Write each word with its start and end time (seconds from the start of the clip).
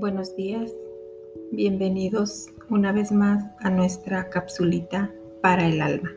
Buenos 0.00 0.34
días, 0.34 0.72
bienvenidos 1.52 2.46
una 2.70 2.90
vez 2.90 3.12
más 3.12 3.44
a 3.58 3.68
nuestra 3.68 4.30
capsulita 4.30 5.12
para 5.42 5.66
el 5.66 5.82
alma. 5.82 6.10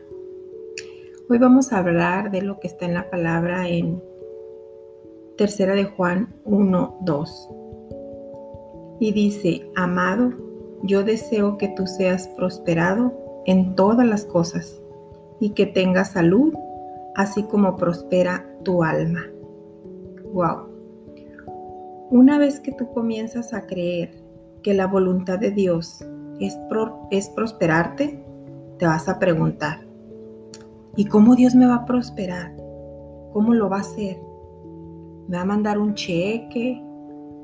Hoy 1.28 1.36
vamos 1.36 1.70
a 1.70 1.80
hablar 1.80 2.30
de 2.30 2.40
lo 2.40 2.60
que 2.60 2.66
está 2.66 2.86
en 2.86 2.94
la 2.94 3.10
palabra 3.10 3.68
en 3.68 4.02
Tercera 5.36 5.74
de 5.74 5.84
Juan 5.84 6.34
1, 6.46 7.00
2. 7.02 7.48
Y 9.00 9.12
dice, 9.12 9.70
amado, 9.76 10.32
yo 10.82 11.04
deseo 11.04 11.58
que 11.58 11.68
tú 11.68 11.86
seas 11.86 12.26
prosperado 12.28 13.12
en 13.44 13.74
todas 13.74 14.06
las 14.06 14.24
cosas 14.24 14.80
y 15.40 15.50
que 15.50 15.66
tengas 15.66 16.12
salud, 16.12 16.54
así 17.16 17.42
como 17.42 17.76
prospera 17.76 18.46
tu 18.62 18.82
alma. 18.82 19.26
Wow. 20.32 20.73
Una 22.14 22.38
vez 22.38 22.60
que 22.60 22.70
tú 22.70 22.92
comienzas 22.92 23.52
a 23.54 23.66
creer 23.66 24.22
que 24.62 24.72
la 24.72 24.86
voluntad 24.86 25.36
de 25.36 25.50
Dios 25.50 26.06
es, 26.38 26.56
prosperarte, 27.34 28.24
te 28.78 28.86
vas 28.86 29.08
a 29.08 29.18
preguntar, 29.18 29.80
¿y 30.94 31.06
cómo 31.06 31.34
Dios 31.34 31.56
me 31.56 31.66
va 31.66 31.74
a 31.74 31.86
prosperar? 31.86 32.54
¿Cómo 33.32 33.52
lo 33.52 33.68
va 33.68 33.78
a 33.78 33.80
hacer? 33.80 34.16
¿Me 35.26 35.38
va 35.38 35.42
a 35.42 35.44
mandar 35.44 35.76
un 35.76 35.94
cheque? 35.94 36.80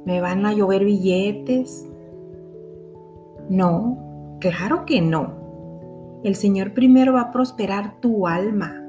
¿Me 0.04 0.20
van 0.20 0.46
a 0.46 0.52
llover 0.52 0.84
billetes? 0.84 1.90
No, 3.48 4.38
claro 4.38 4.86
que 4.86 5.00
no. 5.00 6.20
El 6.22 6.36
Señor 6.36 6.74
primero 6.74 7.14
va 7.14 7.22
a 7.22 7.32
prosperar 7.32 8.00
tu 8.00 8.28
alma. 8.28 8.80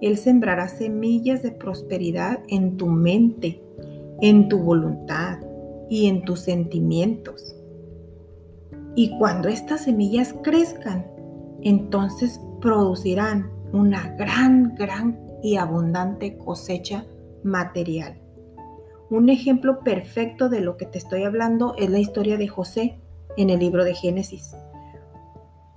Él 0.00 0.18
sembrará 0.18 0.68
semillas 0.68 1.42
de 1.42 1.50
prosperidad 1.50 2.44
en 2.46 2.76
tu 2.76 2.86
mente 2.86 3.65
en 4.20 4.48
tu 4.48 4.58
voluntad 4.58 5.38
y 5.88 6.06
en 6.06 6.24
tus 6.24 6.40
sentimientos. 6.40 7.56
Y 8.94 9.16
cuando 9.18 9.48
estas 9.48 9.84
semillas 9.84 10.34
crezcan, 10.42 11.06
entonces 11.62 12.40
producirán 12.60 13.50
una 13.72 14.14
gran, 14.16 14.74
gran 14.74 15.20
y 15.42 15.56
abundante 15.56 16.36
cosecha 16.38 17.04
material. 17.42 18.20
Un 19.10 19.28
ejemplo 19.28 19.80
perfecto 19.80 20.48
de 20.48 20.60
lo 20.60 20.76
que 20.76 20.86
te 20.86 20.98
estoy 20.98 21.24
hablando 21.24 21.74
es 21.76 21.90
la 21.90 21.98
historia 21.98 22.36
de 22.36 22.48
José 22.48 22.98
en 23.36 23.50
el 23.50 23.60
libro 23.60 23.84
de 23.84 23.94
Génesis. 23.94 24.56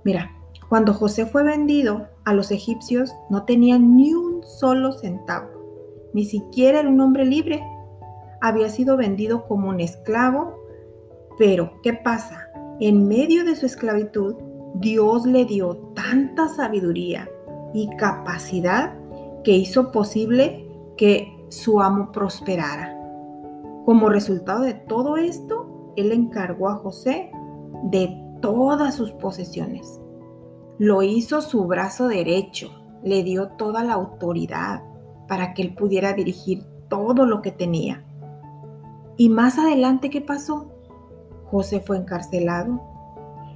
Mira, 0.02 0.32
cuando 0.68 0.94
José 0.94 1.26
fue 1.26 1.44
vendido 1.44 2.08
a 2.24 2.32
los 2.32 2.50
egipcios 2.50 3.12
no 3.28 3.44
tenía 3.44 3.78
ni 3.78 4.14
un 4.14 4.42
solo 4.42 4.92
centavo, 4.92 5.48
ni 6.14 6.24
siquiera 6.24 6.80
era 6.80 6.88
un 6.88 7.00
hombre 7.00 7.24
libre, 7.24 7.62
había 8.40 8.68
sido 8.68 8.96
vendido 8.96 9.46
como 9.46 9.68
un 9.68 9.80
esclavo, 9.80 10.56
pero 11.38 11.72
¿qué 11.82 11.94
pasa? 11.94 12.48
En 12.80 13.08
medio 13.08 13.44
de 13.44 13.56
su 13.56 13.66
esclavitud, 13.66 14.36
Dios 14.74 15.26
le 15.26 15.44
dio 15.44 15.76
tanta 15.94 16.48
sabiduría 16.48 17.28
y 17.74 17.94
capacidad 17.96 18.94
que 19.44 19.52
hizo 19.52 19.90
posible 19.92 20.66
que 20.96 21.28
su 21.48 21.80
amo 21.80 22.12
prosperara. 22.12 22.96
Como 23.84 24.08
resultado 24.08 24.62
de 24.62 24.74
todo 24.74 25.16
esto, 25.16 25.92
él 25.96 26.12
encargó 26.12 26.68
a 26.68 26.76
José 26.76 27.30
de 27.84 28.16
todas 28.40 28.94
sus 28.94 29.12
posesiones. 29.12 30.00
Lo 30.78 31.02
hizo 31.02 31.42
su 31.42 31.66
brazo 31.66 32.08
derecho, 32.08 32.70
le 33.02 33.22
dio 33.22 33.48
toda 33.48 33.84
la 33.84 33.94
autoridad 33.94 34.82
para 35.28 35.54
que 35.54 35.62
él 35.62 35.74
pudiera 35.74 36.12
dirigir 36.12 36.64
todo 36.88 37.26
lo 37.26 37.42
que 37.42 37.52
tenía. 37.52 38.04
Y 39.20 39.28
más 39.28 39.58
adelante, 39.58 40.08
¿qué 40.08 40.22
pasó? 40.22 40.72
José 41.50 41.80
fue 41.80 41.98
encarcelado. 41.98 42.80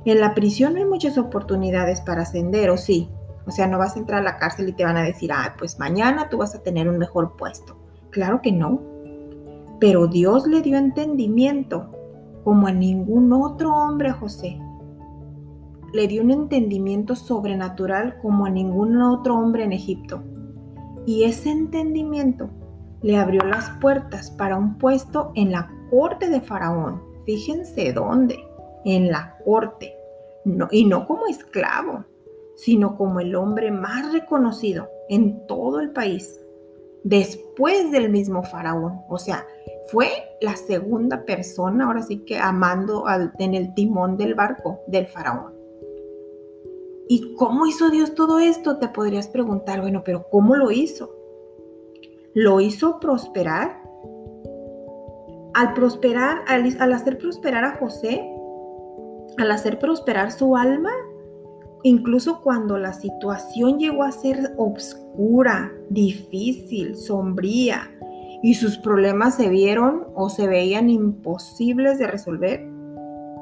En 0.04 0.20
la 0.20 0.34
prisión 0.34 0.74
no 0.74 0.80
hay 0.80 0.84
muchas 0.84 1.16
oportunidades 1.16 2.02
para 2.02 2.20
ascender, 2.20 2.68
¿o 2.68 2.76
sí? 2.76 3.08
O 3.46 3.50
sea, 3.50 3.66
no 3.66 3.78
vas 3.78 3.96
a 3.96 3.98
entrar 3.98 4.20
a 4.20 4.24
la 4.24 4.36
cárcel 4.36 4.68
y 4.68 4.74
te 4.74 4.84
van 4.84 4.98
a 4.98 5.02
decir, 5.02 5.32
ah, 5.32 5.54
pues 5.58 5.78
mañana 5.78 6.28
tú 6.28 6.36
vas 6.36 6.54
a 6.54 6.62
tener 6.62 6.86
un 6.86 6.98
mejor 6.98 7.38
puesto. 7.38 7.78
Claro 8.10 8.42
que 8.42 8.52
no. 8.52 8.82
Pero 9.80 10.06
Dios 10.06 10.46
le 10.46 10.60
dio 10.60 10.76
entendimiento 10.76 11.90
como 12.44 12.66
a 12.66 12.72
ningún 12.72 13.32
otro 13.32 13.72
hombre 13.72 14.12
José. 14.12 14.60
Le 15.94 16.06
dio 16.08 16.20
un 16.20 16.30
entendimiento 16.30 17.16
sobrenatural 17.16 18.18
como 18.20 18.44
a 18.44 18.50
ningún 18.50 19.00
otro 19.00 19.38
hombre 19.38 19.64
en 19.64 19.72
Egipto. 19.72 20.22
Y 21.06 21.24
ese 21.24 21.50
entendimiento 21.52 22.50
le 23.04 23.18
abrió 23.18 23.44
las 23.44 23.68
puertas 23.82 24.30
para 24.30 24.56
un 24.56 24.78
puesto 24.78 25.30
en 25.34 25.52
la 25.52 25.70
corte 25.90 26.30
de 26.30 26.40
Faraón. 26.40 27.02
Fíjense 27.26 27.92
dónde, 27.92 28.38
en 28.86 29.10
la 29.10 29.36
corte. 29.44 29.94
Y 30.70 30.86
no 30.86 31.06
como 31.06 31.26
esclavo, 31.26 32.06
sino 32.56 32.96
como 32.96 33.20
el 33.20 33.34
hombre 33.34 33.70
más 33.70 34.10
reconocido 34.10 34.88
en 35.10 35.46
todo 35.46 35.80
el 35.80 35.90
país, 35.90 36.40
después 37.02 37.92
del 37.92 38.08
mismo 38.08 38.42
Faraón. 38.42 39.02
O 39.10 39.18
sea, 39.18 39.46
fue 39.88 40.08
la 40.40 40.56
segunda 40.56 41.26
persona, 41.26 41.84
ahora 41.84 42.02
sí 42.02 42.24
que 42.24 42.38
amando 42.38 43.04
en 43.38 43.52
el 43.52 43.74
timón 43.74 44.16
del 44.16 44.34
barco 44.34 44.80
del 44.86 45.06
Faraón. 45.08 45.52
¿Y 47.06 47.34
cómo 47.34 47.66
hizo 47.66 47.90
Dios 47.90 48.14
todo 48.14 48.38
esto? 48.38 48.78
Te 48.78 48.88
podrías 48.88 49.28
preguntar, 49.28 49.82
bueno, 49.82 50.00
pero 50.02 50.26
¿cómo 50.30 50.56
lo 50.56 50.70
hizo? 50.70 51.13
Lo 52.34 52.60
hizo 52.60 52.98
prosperar. 52.98 53.80
Al 55.54 55.72
prosperar, 55.72 56.38
al, 56.48 56.92
hacer 56.92 57.16
prosperar 57.16 57.64
a 57.64 57.76
José, 57.76 58.28
al 59.38 59.50
hacer 59.52 59.78
prosperar 59.78 60.32
su 60.32 60.56
alma, 60.56 60.90
incluso 61.84 62.40
cuando 62.42 62.76
la 62.76 62.92
situación 62.92 63.78
llegó 63.78 64.02
a 64.02 64.10
ser 64.10 64.52
obscura, 64.56 65.72
difícil, 65.90 66.96
sombría, 66.96 67.90
y 68.42 68.54
sus 68.54 68.76
problemas 68.78 69.36
se 69.36 69.48
vieron 69.48 70.08
o 70.14 70.28
se 70.28 70.48
veían 70.48 70.90
imposibles 70.90 71.98
de 71.98 72.08
resolver, 72.08 72.68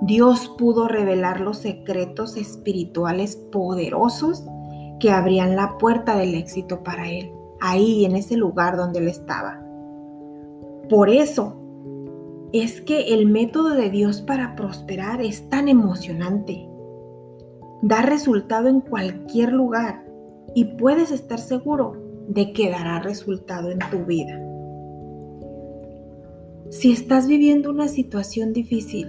Dios 0.02 0.52
pudo 0.58 0.86
revelar 0.86 1.40
los 1.40 1.58
secretos 1.58 2.36
espirituales 2.36 3.36
poderosos 3.36 4.44
que 5.00 5.10
abrían 5.10 5.56
la 5.56 5.78
puerta 5.78 6.16
del 6.16 6.34
éxito 6.34 6.82
para 6.82 7.08
él 7.08 7.32
ahí, 7.62 8.04
en 8.04 8.16
ese 8.16 8.36
lugar 8.36 8.76
donde 8.76 8.98
él 8.98 9.08
estaba. 9.08 9.64
Por 10.90 11.08
eso 11.08 11.56
es 12.52 12.80
que 12.82 13.14
el 13.14 13.26
método 13.26 13.70
de 13.70 13.88
Dios 13.88 14.20
para 14.20 14.56
prosperar 14.56 15.22
es 15.22 15.48
tan 15.48 15.68
emocionante. 15.68 16.68
Da 17.80 18.02
resultado 18.02 18.68
en 18.68 18.80
cualquier 18.80 19.52
lugar 19.52 20.04
y 20.54 20.64
puedes 20.76 21.10
estar 21.12 21.38
seguro 21.38 21.96
de 22.28 22.52
que 22.52 22.68
dará 22.68 22.98
resultado 23.00 23.70
en 23.70 23.78
tu 23.90 24.04
vida. 24.04 24.38
Si 26.70 26.92
estás 26.92 27.26
viviendo 27.26 27.70
una 27.70 27.88
situación 27.88 28.52
difícil, 28.52 29.08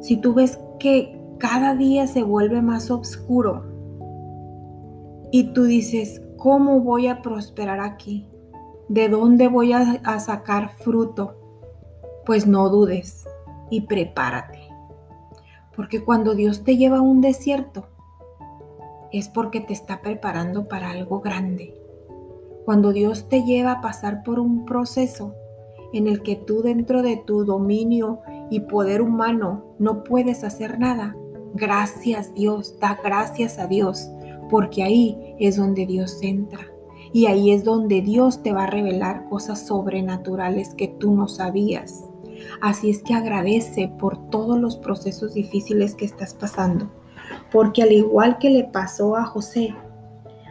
si 0.00 0.16
tú 0.20 0.32
ves 0.34 0.58
que 0.78 1.18
cada 1.38 1.74
día 1.74 2.06
se 2.06 2.22
vuelve 2.22 2.62
más 2.62 2.90
oscuro 2.90 3.64
y 5.30 5.52
tú 5.52 5.64
dices, 5.64 6.22
¿Cómo 6.38 6.78
voy 6.78 7.08
a 7.08 7.20
prosperar 7.20 7.80
aquí? 7.80 8.28
¿De 8.88 9.08
dónde 9.08 9.48
voy 9.48 9.72
a, 9.72 10.20
sacar 10.20 10.70
fruto? 10.78 11.34
Pues 12.24 12.46
no 12.46 12.68
dudes 12.68 13.26
y 13.70 13.82
prepárate. 13.82 14.60
Porque 15.74 16.04
cuando 16.04 16.36
Dios 16.36 16.62
te 16.62 16.76
lleva 16.76 16.98
a 16.98 17.02
un 17.02 17.20
desierto, 17.20 17.88
es 19.10 19.28
porque 19.28 19.60
te 19.60 19.72
está 19.72 20.00
preparando 20.00 20.68
para 20.68 20.92
algo 20.92 21.20
grande. 21.20 21.74
Cuando 22.64 22.92
Dios 22.92 23.28
te 23.28 23.42
lleva 23.42 23.72
a 23.72 23.80
pasar 23.80 24.22
por 24.22 24.38
un 24.38 24.64
proceso 24.64 25.34
en 25.92 26.06
el 26.06 26.22
que 26.22 26.36
tú 26.36 26.62
dentro 26.62 27.02
de 27.02 27.16
tu 27.16 27.44
dominio 27.44 28.20
y 28.48 28.60
poder 28.60 29.02
humano 29.02 29.74
no 29.80 30.04
puedes 30.04 30.44
hacer 30.44 30.78
nada, 30.78 31.16
gracias 31.54 32.32
Dios, 32.34 32.78
da 32.78 32.96
gracias 33.02 33.58
a 33.58 33.66
Dios, 33.66 34.08
porque 34.50 34.84
ahí 34.84 35.27
es 35.38 35.56
donde 35.56 35.86
Dios 35.86 36.18
entra. 36.22 36.66
Y 37.12 37.26
ahí 37.26 37.52
es 37.52 37.64
donde 37.64 38.02
Dios 38.02 38.42
te 38.42 38.52
va 38.52 38.64
a 38.64 38.70
revelar 38.70 39.24
cosas 39.24 39.66
sobrenaturales 39.66 40.74
que 40.74 40.88
tú 40.88 41.14
no 41.14 41.26
sabías. 41.28 42.04
Así 42.60 42.90
es 42.90 43.02
que 43.02 43.14
agradece 43.14 43.88
por 43.98 44.30
todos 44.30 44.60
los 44.60 44.76
procesos 44.76 45.34
difíciles 45.34 45.94
que 45.94 46.04
estás 46.04 46.34
pasando. 46.34 46.90
Porque 47.50 47.82
al 47.82 47.92
igual 47.92 48.38
que 48.38 48.50
le 48.50 48.64
pasó 48.64 49.16
a 49.16 49.24
José, 49.24 49.74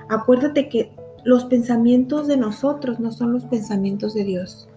acuérdate 0.10 0.70
que 0.70 0.92
los 1.24 1.46
pensamientos 1.46 2.28
de 2.28 2.38
nosotros 2.38 3.00
no 3.00 3.12
son 3.12 3.34
los 3.34 3.46
pensamientos 3.46 4.14
de 4.14 4.24
Dios. 4.24 4.70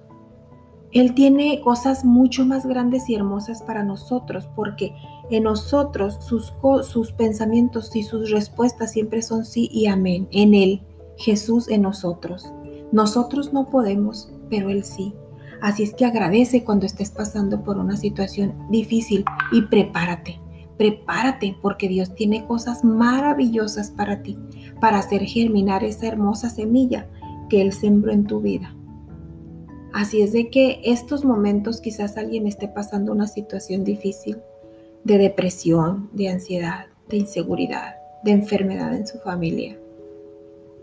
Él 0.93 1.15
tiene 1.15 1.61
cosas 1.61 2.05
mucho 2.05 2.45
más 2.45 2.67
grandes 2.67 3.09
y 3.09 3.15
hermosas 3.15 3.63
para 3.63 3.85
nosotros 3.85 4.49
porque 4.57 4.93
en 5.31 5.45
nosotros 5.45 6.19
sus, 6.21 7.13
pensamientos 7.13 7.95
y 7.95 8.03
sus 8.03 8.31
respuestas 8.31 8.93
siempre 8.93 9.23
son 9.23 9.45
sí 9.45 9.69
y 9.73 9.87
amén. 9.87 10.27
En 10.33 10.53
Él, 10.55 10.83
Jesús 11.17 11.69
en 11.69 11.83
nosotros. 11.83 12.53
Nosotros 12.91 13.53
no 13.53 13.71
podemos, 13.71 14.33
pero 14.49 14.69
Él 14.69 14.85
sí. 14.85 15.15
Así 15.63 15.85
es 15.85 15.95
que 15.95 16.07
agradece 16.07 16.65
cuando 16.65 16.87
estés 16.87 17.11
pasando 17.11 17.63
por 17.63 17.79
una 17.79 17.97
situación 17.97 18.55
difícil 18.71 19.25
y 19.53 19.63
prepárate. 19.63 20.41
Prepárate 20.77 21.57
porque 21.63 21.89
Dios 21.89 22.15
tiene 22.15 22.47
cosas 22.47 22.83
maravillosas 22.83 23.91
para 23.91 24.23
ti, 24.23 24.39
para 24.81 24.99
hacer 24.99 25.23
germinar 25.25 25.85
esa 25.85 26.09
hermosa 26.09 26.51
semilla 26.51 27.09
que 27.49 27.61
Él 27.61 27.73
sembró 27.73 28.11
en 28.11 28.25
tu 28.25 28.41
vida. 28.41 28.75
Así 29.93 30.23
es 30.23 30.33
de 30.33 30.51
que 30.51 30.81
estos 30.85 31.25
momentos 31.25 31.81
quizás 31.81 32.17
alguien 32.17 32.47
esté 32.47 32.69
pasando 32.69 33.13
una 33.13 33.27
situación 33.27 33.85
difícil 33.85 34.39
de 35.05 35.19
depresión, 35.19 36.11
de 36.13 36.29
ansiedad, 36.29 36.87
de 37.09 37.17
inseguridad, 37.17 37.97
de 38.23 38.33
enfermedad 38.33 38.95
en 38.95 39.07
su 39.07 39.19
familia. 39.19 39.79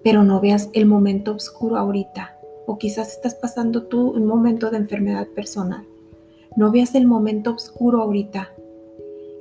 Pero 0.04 0.24
no 0.24 0.42
veas 0.42 0.69
el 0.74 0.86
momento 0.86 1.36
oscuro 1.36 1.77
ahorita 1.77 2.38
o 2.65 2.77
quizás 2.77 3.13
estás 3.13 3.33
pasando 3.33 3.83
tú 3.83 4.12
un 4.12 4.25
momento 4.25 4.69
de 4.69 4.77
enfermedad 4.77 5.27
personal. 5.27 5.86
No 6.56 6.71
veas 6.71 6.95
el 6.95 7.07
momento 7.07 7.54
oscuro 7.54 8.01
ahorita. 8.01 8.51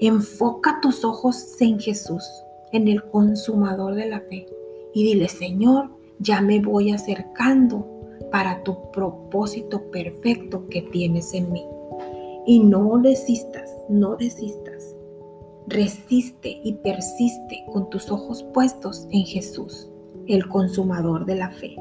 Enfoca 0.00 0.78
tus 0.80 1.04
ojos 1.04 1.60
en 1.60 1.80
Jesús, 1.80 2.24
en 2.72 2.86
el 2.88 3.02
consumador 3.02 3.94
de 3.94 4.06
la 4.06 4.20
fe, 4.20 4.46
y 4.94 5.04
dile, 5.04 5.28
Señor, 5.28 5.90
ya 6.20 6.40
me 6.40 6.60
voy 6.60 6.92
acercando 6.92 7.95
para 8.31 8.62
tu 8.62 8.90
propósito 8.90 9.90
perfecto 9.90 10.69
que 10.69 10.82
tienes 10.82 11.32
en 11.34 11.52
mí. 11.52 11.64
Y 12.46 12.61
no 12.61 12.99
desistas, 12.99 13.70
no 13.88 14.17
desistas. 14.17 14.94
Resiste 15.67 16.61
y 16.62 16.75
persiste 16.75 17.64
con 17.73 17.90
tus 17.90 18.11
ojos 18.11 18.44
puestos 18.55 19.06
en 19.11 19.25
Jesús, 19.25 19.90
el 20.26 20.46
consumador 20.49 21.26
de 21.26 21.34
la 21.34 21.50
fe. 21.50 21.76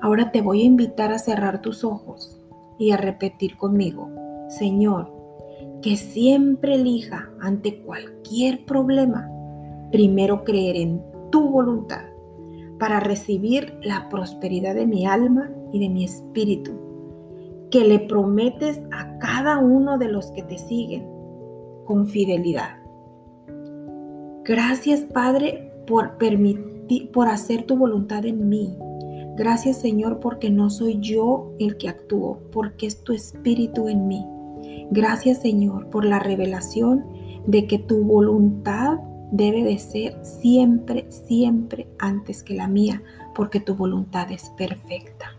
Ahora 0.00 0.30
te 0.30 0.42
voy 0.42 0.62
a 0.62 0.66
invitar 0.66 1.12
a 1.12 1.18
cerrar 1.18 1.60
tus 1.60 1.84
ojos 1.84 2.40
y 2.78 2.92
a 2.92 2.96
repetir 2.96 3.56
conmigo, 3.56 4.08
Señor, 4.48 5.12
que 5.82 5.96
siempre 5.96 6.76
elija 6.76 7.30
ante 7.40 7.80
cualquier 7.82 8.64
problema, 8.64 9.28
primero 9.90 10.44
creer 10.44 10.76
en 10.76 11.02
tu 11.30 11.50
voluntad 11.50 12.04
para 12.78 12.98
recibir 12.98 13.78
la 13.82 14.08
prosperidad 14.08 14.74
de 14.74 14.86
mi 14.86 15.06
alma 15.06 15.50
y 15.72 15.80
de 15.80 15.88
mi 15.88 16.04
espíritu, 16.04 16.72
que 17.70 17.84
le 17.84 18.00
prometes 18.00 18.80
a 18.92 19.18
cada 19.18 19.58
uno 19.58 19.98
de 19.98 20.08
los 20.08 20.30
que 20.32 20.42
te 20.42 20.58
siguen 20.58 21.06
con 21.84 22.06
fidelidad. 22.06 22.76
Gracias 24.44 25.00
Padre 25.02 25.72
por 25.86 26.16
permitir, 26.18 27.10
por 27.12 27.28
hacer 27.28 27.64
tu 27.64 27.76
voluntad 27.76 28.24
en 28.24 28.48
mí 28.48 28.76
Gracias 29.40 29.78
Señor 29.78 30.20
porque 30.20 30.50
no 30.50 30.68
soy 30.68 30.98
yo 31.00 31.54
el 31.58 31.78
que 31.78 31.88
actúo, 31.88 32.40
porque 32.52 32.86
es 32.86 33.02
tu 33.02 33.14
espíritu 33.14 33.88
en 33.88 34.06
mí. 34.06 34.26
Gracias 34.90 35.38
Señor 35.38 35.88
por 35.88 36.04
la 36.04 36.18
revelación 36.18 37.06
de 37.46 37.66
que 37.66 37.78
tu 37.78 38.04
voluntad 38.04 38.98
debe 39.32 39.64
de 39.64 39.78
ser 39.78 40.18
siempre, 40.22 41.06
siempre 41.10 41.88
antes 41.98 42.42
que 42.42 42.52
la 42.52 42.68
mía, 42.68 43.02
porque 43.34 43.60
tu 43.60 43.74
voluntad 43.74 44.30
es 44.30 44.50
perfecta. 44.58 45.34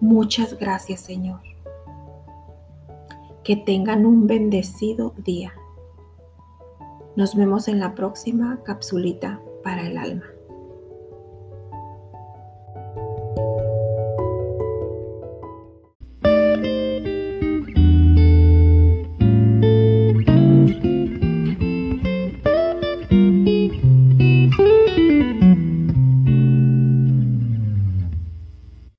Muchas 0.00 0.58
gracias 0.58 1.00
Señor. 1.00 1.40
Que 3.42 3.56
tengan 3.56 4.06
un 4.06 4.26
bendecido 4.26 5.14
día. 5.18 5.52
Nos 7.16 7.36
vemos 7.36 7.68
en 7.68 7.78
la 7.78 7.94
próxima 7.94 8.62
capsulita 8.64 9.40
para 9.62 9.86
el 9.86 9.96
alma. 9.96 10.33